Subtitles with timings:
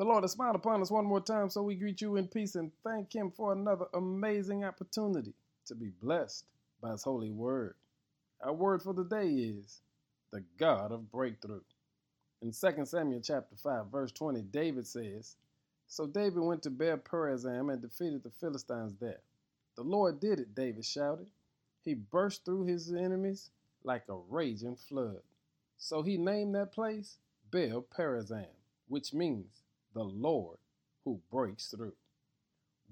[0.00, 2.54] The Lord has smiled upon us one more time, so we greet you in peace
[2.54, 5.34] and thank Him for another amazing opportunity
[5.66, 6.46] to be blessed
[6.80, 7.74] by His holy word.
[8.40, 9.82] Our word for the day is
[10.32, 11.60] the God of breakthrough.
[12.40, 15.36] In 2 Samuel chapter 5, verse 20, David says,
[15.86, 19.20] So David went to Baal Perazim and defeated the Philistines there.
[19.76, 21.28] The Lord did it, David shouted.
[21.84, 23.50] He burst through his enemies
[23.84, 25.20] like a raging flood.
[25.76, 27.18] So he named that place
[27.50, 28.46] Baal Perazim,
[28.88, 29.60] which means
[29.94, 30.58] the Lord
[31.04, 31.94] who breaks through.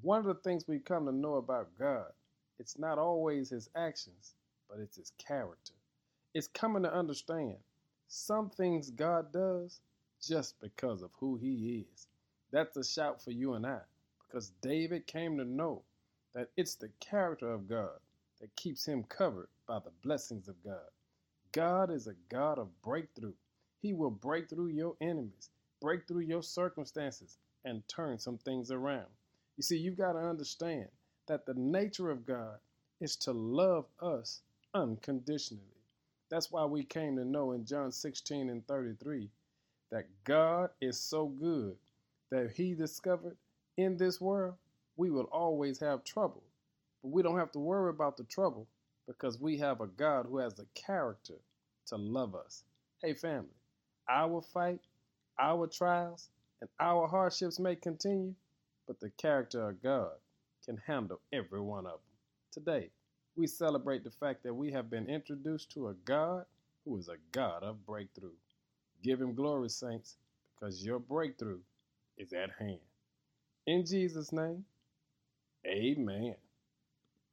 [0.02, 2.12] One of the things we come to know about God,
[2.58, 4.34] it's not always his actions,
[4.68, 5.74] but it's his character.
[6.34, 7.58] It's coming to understand
[8.08, 9.80] some things God does
[10.22, 12.08] just because of who he is.
[12.52, 13.80] That's a shout for you and I,
[14.26, 15.84] because David came to know
[16.34, 18.00] that it's the character of God
[18.40, 20.90] that keeps him covered by the blessings of God.
[21.52, 23.34] God is a God of breakthrough.
[23.82, 25.50] He will break through your enemies
[25.80, 29.06] break through your circumstances and turn some things around.
[29.56, 30.88] You see, you've got to understand
[31.26, 32.58] that the nature of God
[33.00, 34.40] is to love us
[34.74, 35.64] unconditionally.
[36.30, 39.28] That's why we came to know in John 16 and 33
[39.90, 41.76] that God is so good
[42.30, 43.36] that He discovered
[43.76, 44.54] in this world
[44.96, 46.42] we will always have trouble.
[47.02, 48.66] But we don't have to worry about the trouble
[49.06, 51.36] because we have a God who has the character
[51.86, 52.64] to love us.
[53.00, 53.48] Hey, family,
[54.08, 54.80] our fight
[55.38, 58.34] our trials and our hardships may continue,
[58.86, 60.12] but the character of God
[60.64, 62.00] can handle every one of them.
[62.52, 62.90] Today,
[63.36, 66.44] we celebrate the fact that we have been introduced to a God
[66.84, 68.32] who is a God of breakthrough.
[69.02, 70.16] Give him glory, saints,
[70.54, 71.60] because your breakthrough
[72.18, 72.80] is at hand.
[73.66, 74.64] In Jesus' name,
[75.66, 76.36] amen.